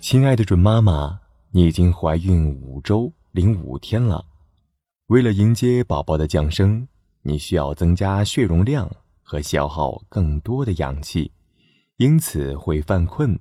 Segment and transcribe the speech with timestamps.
[0.00, 4.24] 亲爱的准妈妈，你已经怀孕五周零五天了。
[5.08, 6.88] 为了迎接宝宝的降生，
[7.20, 8.90] 你需要增加血容量
[9.22, 11.30] 和消耗更多的氧气，
[11.98, 13.38] 因此会犯困，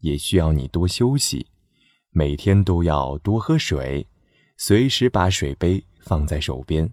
[0.00, 1.46] 也需要你多休息。
[2.10, 4.06] 每天都要多喝水，
[4.56, 6.92] 随时把水杯放在手边，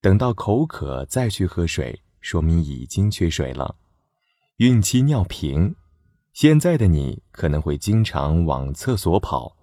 [0.00, 3.76] 等到口渴再去喝水，说明已经缺水了。
[4.58, 5.74] 孕期尿频。
[6.32, 9.56] 现在的你可能会经常往厕所跑，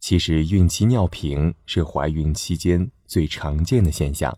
[0.00, 4.36] 其实孕期尿频是怀孕期间最常见的现象，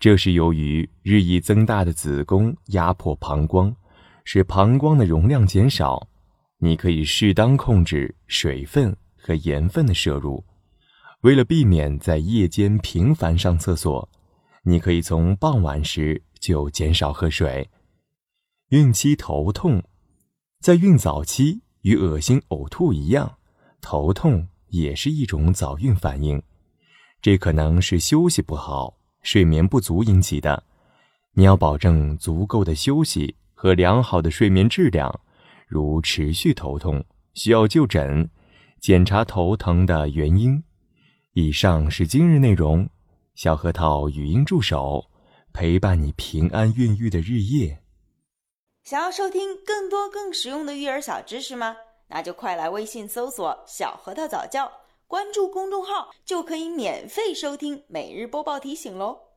[0.00, 3.72] 这是由于日益增大的子宫压迫膀胱，
[4.24, 6.09] 使膀胱的容量减少。
[6.62, 10.44] 你可以适当控制水分和盐分的摄入，
[11.22, 14.06] 为了避免在夜间频繁上厕所，
[14.62, 17.68] 你可以从傍晚时就减少喝水。
[18.68, 19.82] 孕期头痛。
[20.60, 23.38] 在孕早期，与恶心、呕吐一样，
[23.80, 26.42] 头痛也是一种早孕反应。
[27.22, 30.62] 这可能是休息不好、睡眠不足引起的。
[31.32, 35.20] 你要保证足够的休息和良好的睡眠质量。
[35.70, 37.04] 如持续头痛，
[37.34, 38.28] 需要就诊，
[38.80, 40.60] 检查头疼的原因。
[41.34, 42.88] 以上是今日内容，
[43.36, 45.08] 小核桃语音助手
[45.52, 47.78] 陪伴你平安孕育的日夜。
[48.82, 51.76] 想要收听更多更实用的育儿小知识吗？
[52.08, 54.68] 那就快来微信搜索“小核桃早教”，
[55.06, 59.29] 关注公众号就可以免费收听每日播报提醒喽。